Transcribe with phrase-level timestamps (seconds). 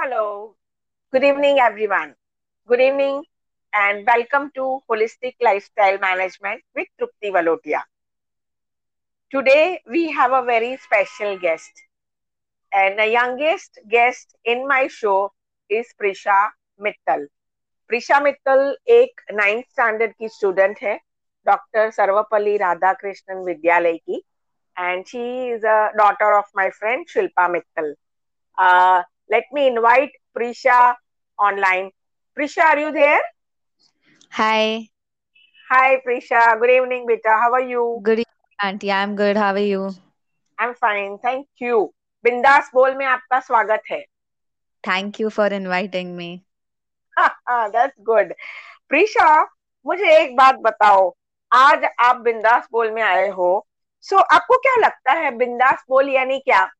[0.00, 0.54] Hello.
[1.12, 2.14] Good evening, everyone.
[2.68, 3.24] Good evening
[3.74, 7.80] and welcome to Holistic Lifestyle Management with Trupti Valotia.
[9.32, 11.72] Today we have a very special guest.
[12.72, 15.32] And the youngest guest in my show
[15.68, 17.26] is Prisha Mittal.
[17.90, 20.96] Prisha Mittal एक ninth standard की student है
[21.46, 24.24] doctor Sarvepalli Radhakrishnan विद्यालय की
[24.76, 27.94] and she is a daughter of my friend Shilpa Mittal.
[29.28, 30.94] Uh, let me invite Prisha
[31.38, 31.90] online.
[32.38, 33.20] Prisha, are you there?
[34.30, 34.88] Hi.
[35.70, 36.58] Hi, Prisha.
[36.60, 37.28] Good evening, beta.
[37.28, 38.00] How are you?
[38.02, 38.92] Good evening, auntie.
[38.92, 39.36] I'm good.
[39.36, 39.90] How are you?
[40.58, 41.18] I'm fine.
[41.18, 41.94] Thank you.
[42.24, 44.04] बिंदास बोल में आपका स्वागत है
[44.86, 46.44] Thank you for inviting me.
[47.50, 48.32] That's good
[48.88, 49.42] Prisha
[49.86, 51.16] मुझे एक बात बताओ
[51.52, 53.66] आज आप बिंदास बोल में आए हो
[54.00, 56.77] सो so, आपको क्या लगता है बिंदास बोल यानी क्या uh,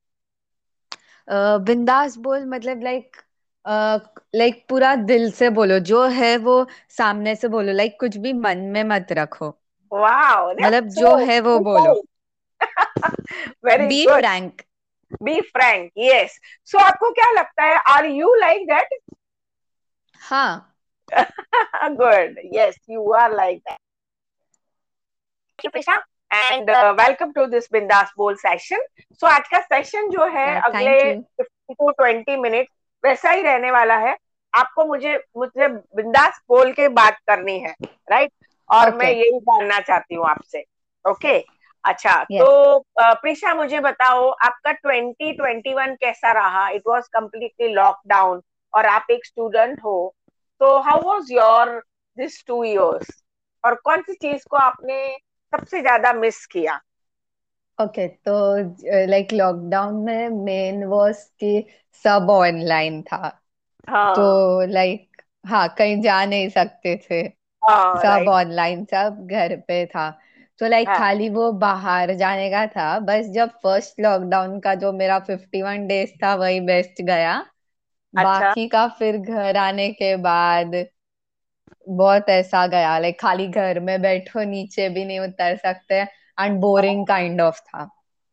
[1.31, 3.17] बिंदास बोल मतलब लाइक
[4.35, 8.59] लाइक पूरा दिल से बोलो जो है वो सामने से बोलो लाइक कुछ भी मन
[8.59, 9.49] में मत रखो।
[9.93, 12.03] वाओ मतलब जो है वो बोलो।
[13.65, 14.63] Very be good frank
[15.23, 18.99] be frank yes so आपको क्या लगता है आर यू लाइक दैट
[20.21, 20.65] हाँ।
[21.97, 23.79] Good yes you are like that.
[26.31, 28.79] Uh, welcome to this bindas bowl session
[29.21, 31.15] so आज का सेशन जो है Yeah, अगले.
[31.41, 32.67] 15 टू 20 मिनट
[33.05, 34.17] वैसा ही रहने वाला है
[34.53, 37.75] आपको मुझे मुझे बिंदास बोल के बात करनी है
[38.11, 38.31] राइट
[38.71, 38.99] और Okay.
[38.99, 40.65] मैं यही जानना चाहती हूँ आपसे
[41.05, 41.43] ओके okay?
[41.85, 42.41] अच्छा Yes.
[42.41, 42.79] तो
[43.23, 48.43] प्रिशा मुझे बताओ आपका 2021 कैसा रहा इट वाज कम्प्लीटली लॉकडाउन
[48.75, 49.97] और आप एक स्टूडेंट हो
[50.61, 51.79] तो how was your
[52.17, 53.23] this two years
[53.65, 54.99] और कौन सी चीज़ को आपने
[55.53, 56.81] सबसे ज़्यादा मिस किया।
[57.79, 61.67] ओके okay, तो लाइक लॉकडाउन में मेन वॉज़ कि
[62.05, 63.29] सब ऑनलाइन था।
[63.89, 67.23] हाँ। तो लाइक हाँ कहीं जा नहीं सकते थे।
[67.63, 70.11] हाँ सब ऑनलाइन सब घर पे था।
[70.61, 74.93] तो लाइक हाँ। खाली वो बाहर जाने का था। बस जब फ़र्स्ट लॉकडाउन का जो
[74.95, 77.39] मेरा फिफ्टी वन डेज़ था वही बेस्ट गया।
[78.15, 80.75] अच्छा। बाकी का फिर घर आने के बाद
[81.89, 86.01] बहुत ऐसा गया लाइक खाली घर में बैठो नीचे भी नहीं उतर सकते
[86.39, 87.89] एंड बोरिंग काइंड ऑफ़ था।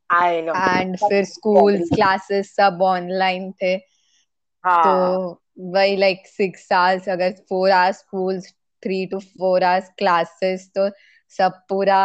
[0.09, 5.37] आई नो एंड फिर स्कूल्स क्लासेस सब ऑनलाइन थे। तो हाँ।
[5.73, 8.51] वही लाइक सिक्स आवर्स अगर four hours schools
[8.83, 10.89] three two four hours classes तो
[11.33, 12.01] सब पूरा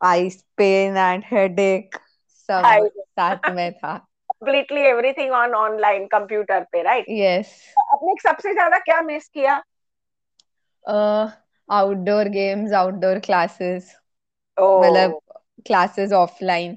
[0.00, 1.96] आइस पेन एंड हेडेक
[2.48, 3.96] सब साथ में था।
[4.30, 9.62] Completely everything on online computer पे राइट यस आपने सबसे ज़्यादा क्या मिस किया?
[10.84, 13.94] आउटडोर गेम्स आउटडोर क्लासेस
[14.76, 15.14] मतलब
[15.66, 16.76] क्लासेस ऑफलाइन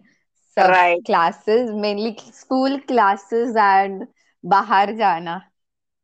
[0.57, 4.07] सब classes mainly school classes and
[4.43, 5.39] बाहर जाना.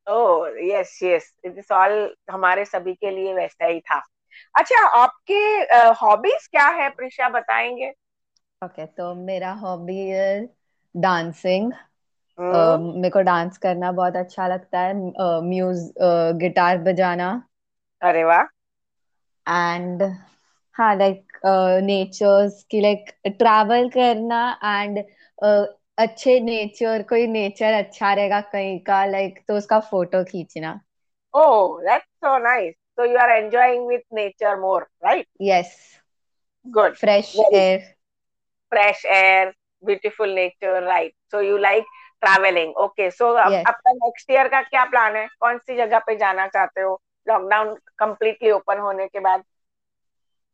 [0.07, 0.15] ओ
[0.63, 1.93] yes yes it is all
[2.31, 3.99] हमारे सभी के लिए वैसा ही था.
[4.55, 5.39] अच्छा आपके
[6.01, 6.89] हॉबीज क्या है?
[6.91, 7.91] प्रिशा बताएँगे?
[8.61, 10.25] ओके तो मेरा हॉबी है
[10.95, 11.71] डांसिंग
[12.37, 14.93] हम्म मेरे को डांस करना बहुत अच्छा लगता है.
[15.43, 15.91] म्यूज
[16.39, 17.31] गिटार बजाना.
[18.01, 18.43] अरे वाह
[19.47, 20.01] एंड
[20.75, 21.37] हाँ लाइक
[21.83, 24.99] नेचर्स की लाइक ट्रैवल करना एंड
[25.97, 30.79] अच्छे नेचर कोई नेचर अच्छा रहेगा कहीं का लाइक तो उसका फ़ोटो खींचना.
[31.33, 31.43] ओ
[31.81, 35.75] that's so nice so you are enjoying with nature more right yes
[36.65, 37.79] good fresh air
[38.71, 41.13] fresh air, beautiful nature, right?
[41.27, 41.85] So you like
[42.23, 42.73] traveling.
[42.77, 45.27] Okay, so अब आपका नेक्स्ट ईयर का क्या प्लान है?
[45.39, 46.99] कौन सी जगह पे जाना चाहते हो?
[47.27, 49.43] लॉकडाउन कंप्लीटली ओपन होने के बाद?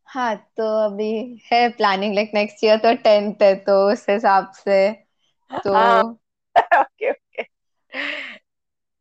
[0.08, 1.08] हाँ तो अभी
[1.46, 4.78] है प्लानिंग लाइक नेक्स्ट ईयर तो टेंथ है तो उस हिसाब से
[5.52, 6.04] तो हाँ।
[6.76, 7.44] ओके ओके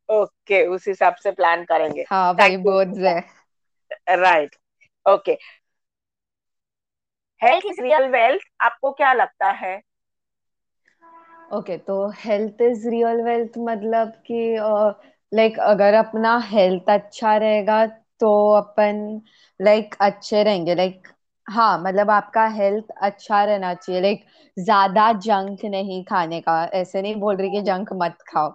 [0.08, 3.20] ओके उस हिसाब से प्लान करेंगे। हाँ भाई थैंक यू है।
[4.12, 4.56] Right
[5.06, 5.36] okay
[7.40, 9.74] health is real wealth आपको क्या लगता है?
[11.52, 14.38] ओके तो हेल्थ इज़ रियल वेल्थ मतलब कि
[15.34, 17.84] लाइक अगर अपना हेल्थ अच्छा रहेगा
[18.20, 19.00] तो अपन
[19.60, 21.08] लाइक अच्छे रहेंगे। लाइक
[21.46, 24.24] हाँ मतलब आपका हेल्थ अच्छा रहना चाहिए। लाइक
[24.56, 28.52] ज़्यादा जंक नहीं खाने का। ऐसे नहीं बोल रही कि जंक मत खाओ।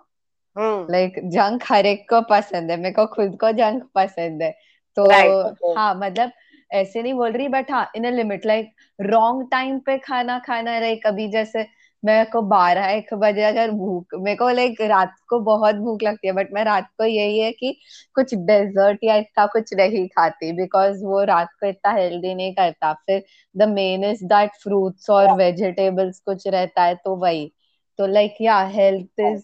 [0.55, 4.51] हम्म। लाइक जंक हर एक को पसंद है। मेरे को खुद को जंक पसंद है।
[4.97, 6.31] तो राइट ओके हाँ मतलब
[6.71, 10.79] ऐसे नहीं बोल रही बट हाँ in a limit like wrong time पे खाना खाना
[10.79, 11.63] लाइक अभी जैसे
[12.04, 16.28] मेरे को बारह एक बजे अगर भूख मेरे को लाइक रात को बहुत भूख लगती
[16.28, 17.72] है बट मैं रात को यही है कि
[18.16, 22.94] कुछ डेजर्ट या इतना कुछ नहीं खाती बिकॉज़ वो रात को इतना हेल्दी नहीं करता।
[23.07, 23.24] फिर
[23.56, 27.51] the main is that fruits और वेजिटेबल्स कुछ रहता है तो वही।
[28.00, 29.44] तो लाइक या हेल्थ इज़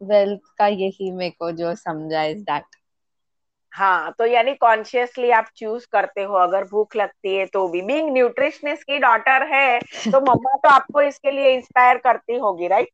[0.00, 2.64] वेल्थ का यही मेरे को जो समझा इज़ दैट
[3.76, 8.12] हाँ तो यानी कॉन्शियसली आप चूज़ करते हो अगर भूख लगती है तो भी। बीइंग
[8.12, 9.78] न्यूट्रिशनिस्ट की डॉटर है
[10.12, 12.88] तो मम्मा तो आपको इसके लिए इंस्पायर करती होगी राइट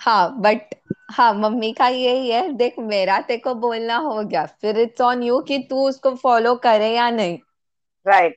[0.00, 0.74] हाँ बट
[1.10, 5.22] हाँ मम्मी का यही है देख मेरा ते को बोलना हो गया फिर इट्स ऑन
[5.22, 7.38] यू कि तू उसको फॉलो करे या नहीं।
[8.06, 8.36] Right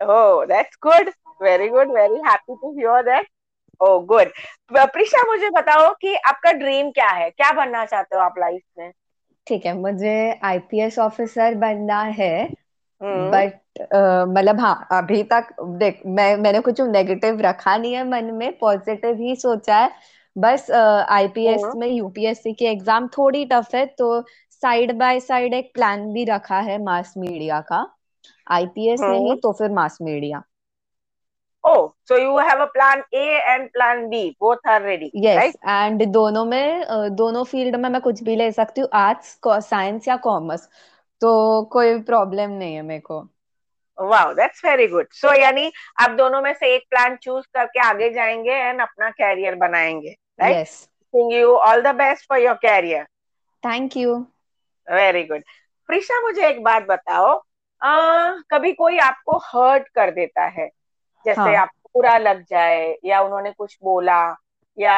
[0.00, 1.10] oh that's good
[1.40, 3.28] very good very happy to hear that
[3.80, 4.32] oh good
[4.72, 7.30] Prisha मुझे बताओ कि आपका ड्रीम क्या है?
[7.30, 8.92] क्या बनना चाहते हो आप लाइफ में?
[9.46, 12.34] ठीक है मुझे आईपीएस ऑफिसर बनना है
[13.00, 13.58] हम्म। बट
[14.28, 15.46] मतलब हाँ अभी तक
[15.78, 19.90] देख मैं मैंने कुछ नेगेटिव रखा नहीं है मन में पॉजिटिव ही सोचा है।
[20.36, 24.20] बस आईपीएस हम्म। में यूपीएससी की एग्ज़ाम थोड़ी टफ है तो
[24.62, 27.84] साइड बाय साइड एक प्लान भी रखा है मास मीडिया का।
[28.46, 30.42] आईपीएस हम्म। नहीं तो फिर mass media
[31.64, 34.36] Oh, so you have a plan A and plan B.
[34.40, 35.54] Both are ready, yes right?
[35.68, 36.84] And दोनों में
[37.16, 39.38] दोनों फ़ील्ड में मैं कुछ भी ले सकती हूँ आर्ट्स
[39.68, 40.68] साइंस या कॉमर्स
[41.20, 41.30] तो
[41.72, 43.28] कोई प्रॉब्लम नहीं है मेरे को
[43.98, 45.06] Wow, that's very good.
[45.14, 45.70] So यानी
[46.00, 50.56] आप दोनों में से एक प्लान चूज़ करके आगे जाएँगे एंड अपना कैरियर बनाएँगे, right?
[50.56, 53.04] Yes you all the best for your career.
[53.62, 54.14] Thank you
[54.88, 55.42] very good
[55.86, 57.42] Prisha मुझे एक बात बताओ
[57.82, 60.70] आ, कभी कोई आपको हर्ट कर देता है
[61.26, 64.36] जैसे हाँ। आपको बुरा लग जाए या उन्होंने कुछ बोला
[64.78, 64.94] या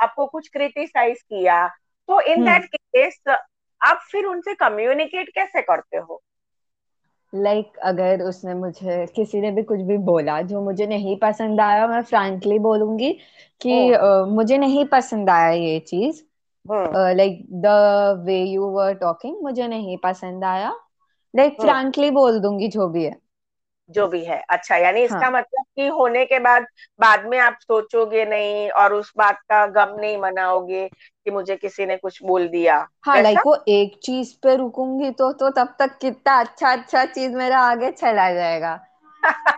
[0.00, 1.66] आपको कुछ क्रिटिसाइज किया
[2.08, 3.20] तो इन हम्म। दैट केस
[3.80, 6.22] आप फिर उनसे कम्युनिकेट कैसे करते हो?
[7.34, 11.60] लाइक like, अगर उसने मुझे किसी ने भी कुछ भी बोला जो मुझे नहीं पसंद
[11.60, 13.12] आया मैं फ्रैंकली बोलूँगी
[13.60, 16.22] कि अ, मुझे नहीं पसंद आया ये चीज़।
[16.66, 17.66] हम्म। Like the
[18.26, 20.72] way you were talking मुझे नहीं पसंद आया।
[21.36, 23.16] लाइक हम्म। फ्रैंकली बोल दूँगी जो भी है।
[23.90, 26.66] जो भी है। अच्छा यानी इसका हाँ। मतलब कि होने के बाद
[27.00, 31.86] बाद में आप सोचोगे नहीं और उस बात का गम नहीं मनाओगे कि मुझे किसी
[31.86, 35.98] ने कुछ बोल दिया हाँ लाइक वो एक चीज़ पे रुकूँगी तो तो तब तक
[36.00, 38.74] कितना अच्छा अच्छा चीज़ मेरा आगे चला जाएगा।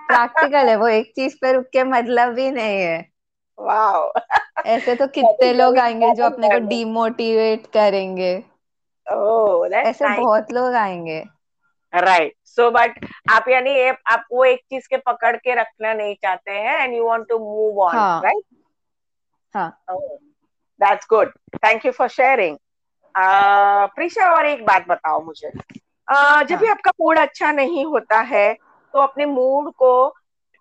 [0.08, 2.98] प्रैक्टिकल है वो एक चीज़ पे रुक के मतलब ही नहीं है।
[3.58, 4.10] वाओ।
[4.66, 8.34] ऐसे तो कितने लोग वेरी आएँगे जो अपने को डिमोटिवेट करेंगे।
[9.06, 11.22] ओह ऐसे बहुत लोग आएँगे।
[11.94, 16.50] राइट सो बट आप यानी आप वो एक चीज़ के पकड़ के रखना नहीं चाहते
[16.50, 18.44] हैं and you want to move on right
[19.54, 19.84] हाँ।
[20.80, 22.56] That's good thank you for sharing
[23.94, 25.50] Prisha और एक बात बताओ मुझे।
[26.12, 28.54] Uh, जब भी हाँ। आपका मूड अच्छा नहीं होता है
[28.92, 30.14] तो अपने मूड को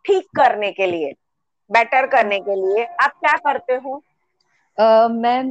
[0.05, 1.13] ठीक करने के लिए
[1.71, 4.03] बेटर करने के लिए आप क्या करते हो?
[4.79, 5.43] अ, मैं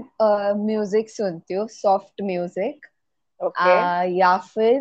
[0.67, 2.87] म्यूज़िक uh, सुनती हूँ सॉफ्ट म्यूज़िक
[3.57, 4.81] आ, या फिर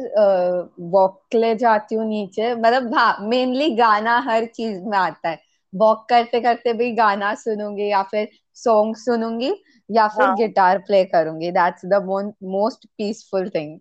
[0.91, 5.39] वॉक लिए जाती हूँ नीचे। मतलब हाँ मेनली गाना हर चीज़ में आता है।
[5.73, 8.27] वॉक करते करते भी गाना सुनूँगी या फिर
[8.57, 9.53] सॉन्ग सुनूँगी
[9.89, 12.01] या फिर हाँ। गिटार प्ले करूँगी। That's the
[12.45, 13.79] most peaceful thing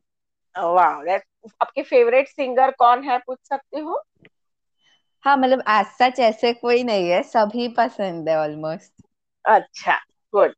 [1.62, 4.02] आपके फेवरेट सिंगर कौन है पूछ सकती हो?
[5.24, 8.92] हाँ मतलब एज सच ऐसे कोई नहीं है। सभी पसंद है ऑलमोस्ट
[9.44, 9.92] अच्छा
[10.34, 10.52] good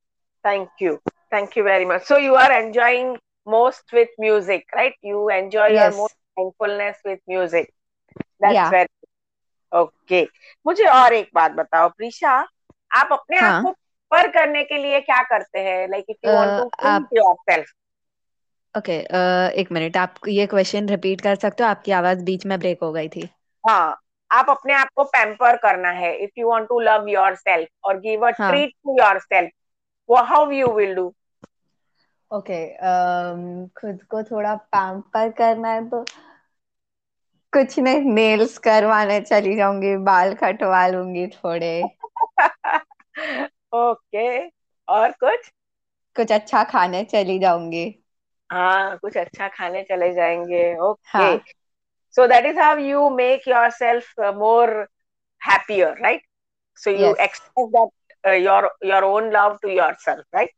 [0.45, 0.97] thank you
[1.33, 3.17] thank you very much so you are enjoying
[3.49, 4.95] most with music right?
[5.03, 5.79] You enjoy yes.
[5.79, 7.73] your most mindfulness with music.
[8.41, 8.89] That's या very
[9.73, 10.25] okay.
[10.67, 12.31] मुझे और एक बात बताओ प्रीशा
[12.91, 13.73] आप अपने आप हाँ। को
[14.11, 15.89] पर करने के लिए क्या करते हैं?
[15.89, 17.73] Like if you want to आप योरसेल्फ
[18.75, 18.97] ओके
[19.61, 21.69] एक मिनट आप ये क्वेश्चन रिपीट कर सकते हो?
[21.71, 23.29] आपकी आवाज़ बीच में ब्रेक हो गई थी।
[23.65, 23.97] हाँ
[24.31, 28.27] आप अपने आप को पैम्पर करना है। If you want to love yourself और give
[28.27, 29.51] a treat to yourself
[30.29, 31.13] how you will do
[32.31, 36.05] okay um, खुद को थोड़ा पैम्पर करना है तो
[37.53, 41.73] कुछ नहीं नेल्स करवाने चली जाऊँगी बाल कटवा लूँगी थोड़े।
[43.75, 44.29] ओके
[44.89, 45.51] और कुछ?
[46.17, 47.85] कुछ अच्छा खाने चली जाऊँगी।
[48.51, 51.37] हाँ कुछ अच्छा खाने चले जाएँगे। Okay
[52.17, 54.71] so that is how you make your self more
[55.43, 56.23] happier right
[56.83, 59.69] so you express that your your own love to
[60.01, 60.53] yourself right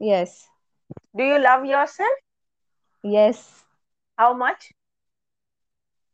[0.00, 0.34] yes
[1.14, 2.18] do you love yourself
[3.04, 3.40] यस
[4.18, 4.72] how much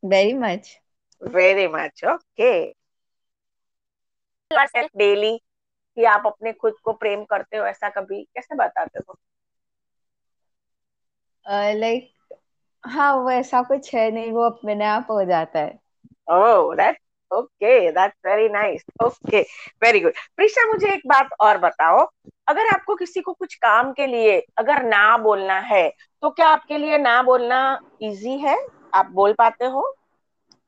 [0.03, 0.71] very much
[1.23, 2.75] very much okay
[4.51, 5.39] yourself daily
[5.97, 9.17] कि आप अपने खुद को प्रेम करते हो ऐसा कभी कैसे बताते हो
[11.75, 12.35] लाइक
[12.85, 15.79] हाँ वो ऐसा कुछ है नहीं वो अपने आप हो जाता है
[16.29, 16.99] Oh, that's
[17.33, 17.91] okay.
[17.91, 18.85] That's very nice.
[19.01, 19.45] Okay,
[19.83, 20.15] very good.
[20.37, 22.07] Prisha मुझे एक बात और बताओ
[22.49, 25.89] अगर आपको किसी को कुछ काम के लिए अगर ना बोलना है
[26.23, 27.61] तो क्या आपके लिए ना बोलना
[28.03, 28.57] इजी है
[28.95, 29.95] आप बोल पाते हो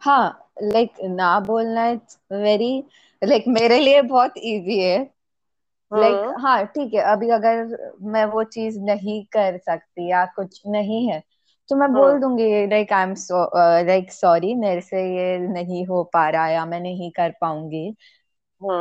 [0.03, 2.85] हाँ लाइक like, ना बोलना इट्स वेरी
[3.23, 4.99] लाइक मेरे लिए बहुत इजी है
[5.93, 10.63] लाइक like, हाँ ठीक है अभी अगर मैं वो चीज़ नहीं कर सकती या कुछ
[10.67, 11.23] नहीं है
[11.69, 13.15] तो मैं बोल दूँगी like I am
[13.87, 17.87] like sorry मेरे से ये नहीं हो पा रहा या मैं नहीं कर पाऊँगी।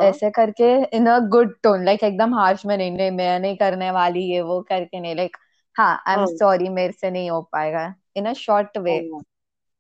[0.02, 0.66] ऐसे करके
[0.98, 4.42] in a good tone like एकदम हार्श में नहीं नहीं मैं नहीं करने वाली ये
[4.44, 5.38] वो करके नहीं लाइक
[5.76, 8.98] हाँ आई एम सॉरी मेरे से नहीं हो पाएगा। इन अ शॉर्ट वे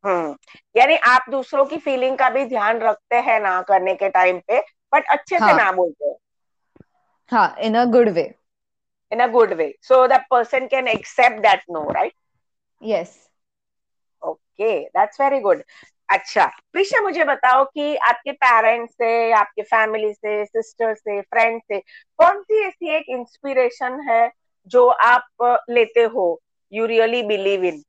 [0.04, 0.36] हम्म
[0.76, 4.60] यानी आप दूसरों की फीलिंग का भी ध्यान रखते हैं ना करने के टाइम पे
[4.94, 5.50] बट अच्छे हाँ.
[5.50, 6.14] से ना बोलते
[7.32, 8.24] हाँ। In a good way
[9.12, 12.14] in a good way so the person can accept that no right
[12.84, 13.14] yes
[14.24, 15.64] okay that's very good
[16.10, 21.80] अच्छा प्रिशा मुझे बताओ कि आपके पेरेंट्स से आपके फैमिली से सिस्टर से फ्रेंड से
[22.20, 24.22] कौन सी ऐसी एक इंस्पिरेशन है
[24.72, 26.28] जो आप लेते हो
[26.72, 27.84] you really believe in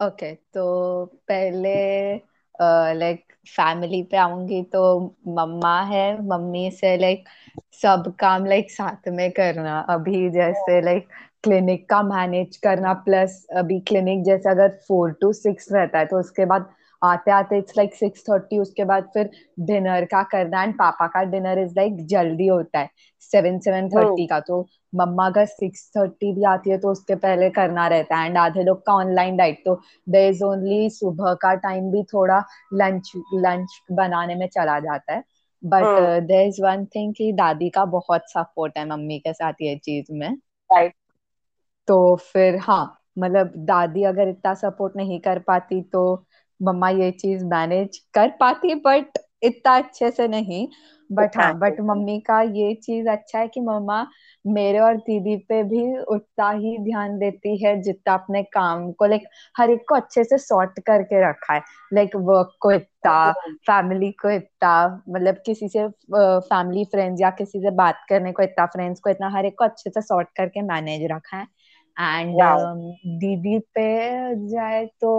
[0.00, 0.64] okay तो
[1.28, 1.70] पहले
[2.94, 4.80] लाइक फैमिली पे आऊँगी तो
[5.36, 7.28] मम्मा है मम्मी से लाइक
[7.74, 11.08] सब काम लाइक साथ में करना अभी जैसे लाइक
[11.46, 16.18] क्लिनिक का मैनेज करना प्लस अभी क्लिनिक जैसे अगर फोर टू सिक्स रहता है तो
[16.20, 16.68] उसके बाद
[17.02, 19.30] आते आते इट्स लाइक सिक्स थर्टी उसके बाद फिर
[19.66, 22.88] डिनर का करना एंड पापा का डिनर इज़ लाइक जल्दी होता है
[23.22, 24.60] सेवन सेवन थर्टी का। तो
[24.92, 28.62] मम्मा अगर सिक्स थर्टी भी आती है तो उसके पहले करना रहता है। एंड आधे
[28.64, 29.74] लोग का ऑनलाइन डाइट तो
[30.08, 32.42] देर इज़ ओनली सुबह का टाइम भी थोड़ा
[32.74, 35.22] लंच लंच बनाने में चला जाता है।
[35.62, 39.76] But there is one thing कि दादी का बहुत सपोर्ट है मम्मी के साथ ये
[39.84, 40.28] चीज़ में।
[40.70, 40.94] राइट
[41.88, 42.84] तो फिर हाँ
[43.18, 46.02] मतलब दादी अगर इतना सपोर्ट नहीं कर पाती तो
[46.60, 50.66] मम्मा ये चीज़ मैनेज कर पाती बट इतना अच्छे से नहीं।
[51.10, 54.06] बट हाँ बट मम्मी का ये चीज़ अच्छा है कि मम्मा
[54.44, 59.26] मेरे और दीदी पे भी उतना ही ध्यान देती है जितना अपने काम को लाइक
[59.58, 61.60] हर एक को अच्छे से सॉर्ट करके रखा है।
[61.92, 63.30] लाइक वर्क को इतना
[63.66, 64.72] फैमिली को इतना
[65.08, 69.28] मतलब किसी से फैमिली फ्रेंड्स या किसी से बात करने को इतना फ्रेंड्स को इतना
[69.30, 71.46] हर एक को अच्छे से सॉर्ट करके मैनेज रखा है।
[71.96, 72.40] एंड
[73.18, 73.84] दीदी पे
[74.48, 75.12] जाए तो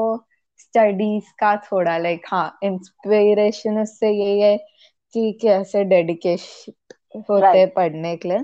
[0.59, 4.57] स्टडीज़ का थोड़ा लाइक हाँ इंस्पिरेशन उससे यही है
[5.15, 7.75] कि कैसे डेडिकेशन होते right.
[7.75, 8.39] पढ़ने के लिए।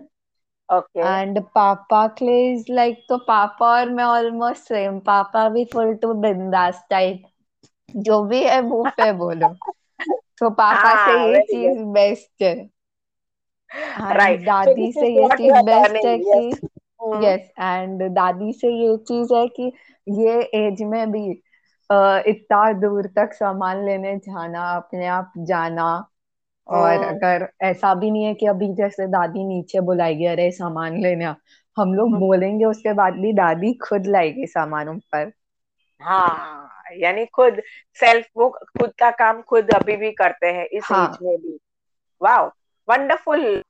[0.98, 5.94] एंड पापा के लिए इज़ लाइक तो पापा और मैं ऑलमोस्ट सेम पापा भी फुल
[5.96, 7.24] टू बिंदास टाइप
[7.98, 9.54] जो भी है मुँह पे बोलो।
[10.40, 12.56] तो पापा हाँ, से ये चीज़ बेस्ट है।
[14.12, 14.46] Right.
[14.46, 16.52] दादी से ये चीज़ बेस्ट है कि
[17.24, 19.72] यस एंड दादी से ये चीज़ है कि
[20.08, 21.30] ये एज में भी
[22.30, 25.86] इतना दूर तक सामान लेने जाना अपने आप जाना
[26.68, 31.26] और अगर ऐसा भी नहीं है कि अभी जैसे दादी नीचे बुलाएगी अरे सामान लेने
[31.78, 35.32] हम लोग बोलेंगे उसके बाद भी दादी खुद लाएगी सामान ऊपर
[36.02, 37.62] हाँ यानी खुद
[38.00, 41.06] सेल्फ वो खुद का काम खुद अभी भी करते हैं इस हाँ.
[41.06, 41.58] एज में भी।
[42.22, 42.48] वाओ
[42.88, 43.64] वंडरफुल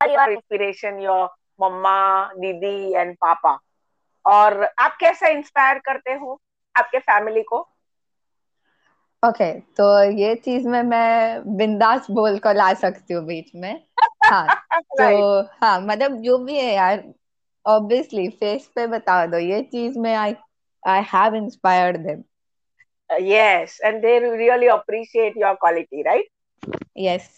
[0.00, 1.28] इंस्पिरेशन योर
[1.60, 3.58] मम्मा दीदी एंड पापा।
[4.26, 6.40] और आप कैसे इंस्पायर करते हो
[6.78, 7.68] आपके फैमिली को?
[9.22, 13.86] ओके okay, तो ये चीज़ में मैं बिंदास बोल कर ला सकती हूँ बीच में।
[14.24, 14.48] हाँ
[14.82, 17.14] तो हाँ मतलब जो भी है यार
[17.66, 20.34] ऑब्वियसली फेस पे बता दो ये चीज़ में I
[20.88, 22.22] I have inspired them
[23.10, 26.24] yes and they really appreciate your quality right?
[26.94, 27.28] Yes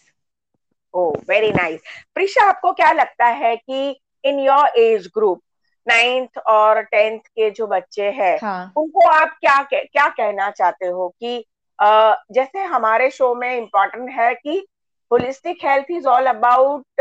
[0.95, 1.81] oh very nice
[2.15, 5.43] Prisha आपको क्या लगता है कि in your age group
[5.87, 8.73] ninth और टेंथ के जो बच्चे हैं हाँ.
[8.77, 11.45] उनको आप क्या क्या कहना चाहते हो कि
[11.79, 14.67] uh, जैसे हमारे शो में इम्पोर्टेंट है कि
[15.11, 17.01] holistic health is all about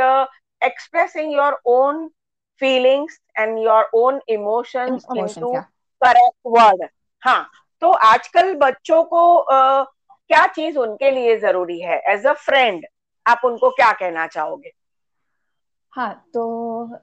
[0.61, 2.07] expressing your own
[2.61, 5.53] feelings and your own emotions into
[6.01, 6.87] correct word
[7.23, 7.49] हाँ
[7.81, 9.85] तो आजकल बच्चों को uh,
[10.29, 12.01] क्या चीज़ उनके लिए ज़रूरी है?
[12.07, 12.85] एज अ फ्रेंड
[13.25, 14.71] आप उनको क्या कहना चाहोगे?
[15.95, 16.41] हाँ तो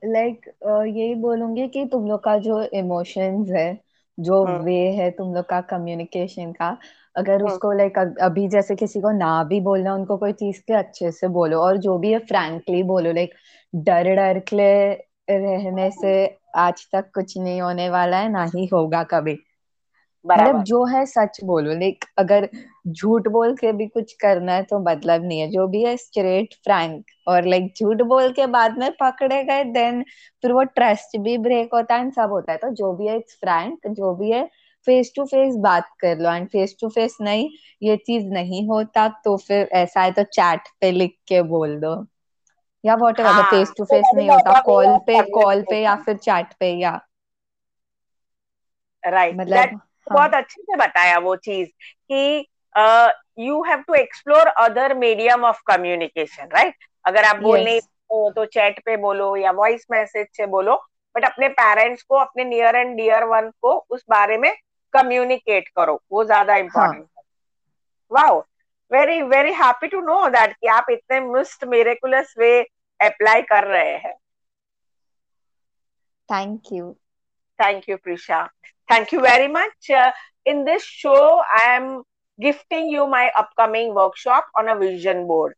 [0.06, 0.46] लाइक
[0.88, 3.66] यही बोलूँगी कि तुम लोग का जो इमोशंस है
[4.18, 6.68] जो वे हाँ। है तुम लोग का कम्युनिकेशन का
[7.16, 10.75] अगर हाँ। उसको लाइक अभी जैसे किसी को ना भी बोलना उनको कोई चीज़ के
[10.75, 13.34] अच्छे से बोलो और जो भी है फ्रैंकली बोलो लाइक
[13.72, 14.62] डर डर के
[15.30, 16.14] रहने से
[16.58, 19.34] आज तक कुछ नहीं होने वाला है ना ही होगा कभी
[20.25, 22.49] मतलब जो है सच बोलो लाइक अगर
[22.88, 26.55] झूठ बोल के भी कुछ करना है तो मतलब नहीं है। जो भी है स्ट्रेट
[26.64, 30.02] फ्रैंक और लाइक झूठ बोल के बाद में पकड़े गए देन
[30.45, 33.37] फिर वो ट्रस्ट भी ब्रेक होता है सब होता है। तो जो भी है इट्स
[33.41, 34.45] फ्रैंक जो भी है
[34.87, 37.49] फेस टू फेस बात कर लो। एंड फेस टू फेस नहीं
[37.83, 41.95] ये चीज़ नहीं होता तो फिर ऐसा है तो चैट पे लिख के बोल दो।
[42.85, 46.52] या whatever face to face नहीं होता कॉल पे कॉल पे या फिर चैट
[46.61, 47.00] पे या
[49.05, 50.14] राइट मतलब हाँ.
[50.14, 51.68] बहुत अच्छे से बताया वो चीज़
[52.11, 52.47] कि
[53.38, 57.80] you have to explore other medium of communication right अगर आप बोल नहीं
[58.11, 60.76] हो तो चैट पे बोलो या वॉइस मैसेज से बोलो
[61.14, 64.54] बट अपने पेरेंट्स को अपने नियर एंड डियर वन को उस बारे में
[64.94, 67.23] कम्युनिकेट करो वो ज़्यादा इम्पोर्टेंट है।
[68.11, 68.38] Wow
[68.90, 72.61] very very happy to know that कि आप इतने मिस्ट मेरेकुलस वे
[73.00, 74.14] अप्लाई कर रहे हैं।
[76.28, 76.92] Thank you
[77.59, 78.42] thank you Prisha
[78.92, 79.90] thank you very much
[80.46, 81.92] in this show I am
[82.38, 85.54] gifting you my upcoming workshop on a vision board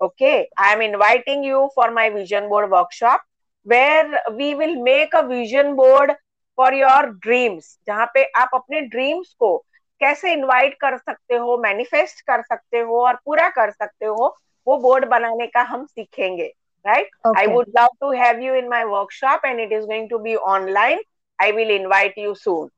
[0.00, 3.24] okay i am inviting you for my vision board workshop
[3.66, 6.12] where we will make a vision board
[6.58, 9.56] for your dreams जहाँ पे आप अपने dreams को
[10.00, 14.36] कैसे invite कर सकते हो manifest कर सकते हो और पूरा कर सकते हो
[14.66, 16.52] वो बोर्ड बनाने का हम सीखेंगे
[16.84, 20.18] right I would love to have you in my workshop and it is going to
[20.18, 21.02] be online
[21.42, 22.68] I will invite you soon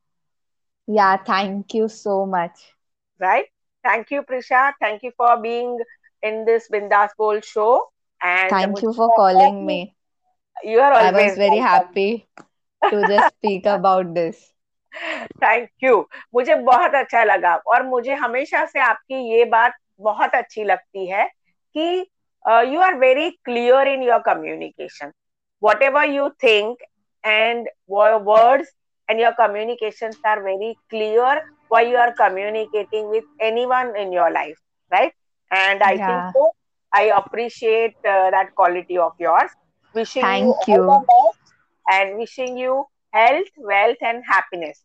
[0.88, 2.60] yeah thank you so much
[3.20, 3.46] right
[3.84, 5.76] thank you prisha thank you for being
[6.22, 7.72] in this bindas bowl show
[8.20, 9.78] and thank you for calling me
[10.64, 11.62] you are always i was very welcome.
[11.62, 12.28] happy
[12.82, 14.46] to just speak about this
[15.42, 15.98] thank you
[16.34, 21.26] मुझे बहुत अच्छा लगा और मुझे हमेशा से आपकी ये बात बहुत अच्छी लगती है
[21.76, 21.86] कि
[22.72, 25.12] you are very clear in your communication
[25.82, 26.82] whatever you think
[27.24, 28.68] and your words
[29.08, 34.58] and your communications are very clear why you are communicating with anyone in your life
[34.90, 35.12] right?
[35.50, 36.06] And i yeah.
[36.06, 36.52] think so.
[36.92, 39.50] I appreciate uh, that quality of yours.
[39.94, 40.86] Wishing Thank you, you.
[40.86, 41.54] the best
[41.90, 44.82] and wishing you health wealth and happiness.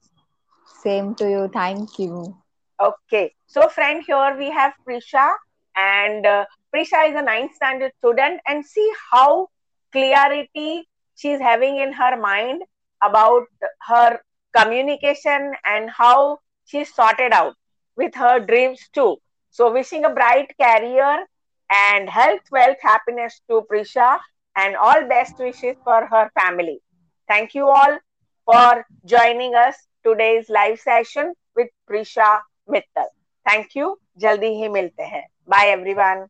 [0.84, 1.48] Same to you.
[1.48, 2.36] Thank you.
[2.80, 3.34] Okay.
[3.48, 5.34] So friend here we have prisha.
[5.76, 9.48] And uh, prisha is a ninth standard student and see how
[9.92, 12.64] clarity she's having in her mind
[13.04, 13.44] about
[13.88, 14.20] her
[14.56, 17.56] communication and how she sorted out
[17.96, 19.18] with her dreams too.
[19.50, 21.26] So, wishing a bright career
[21.70, 24.20] and health, wealth, happiness to Prisha,
[24.56, 26.82] and all best wishes for her family.
[27.28, 27.98] Thank you all
[28.46, 33.10] for joining us today's live session with Prisha Mittal.
[33.46, 33.98] Thank you.
[34.20, 35.26] Jaldi hi milte hai.
[35.48, 36.28] Bye everyone.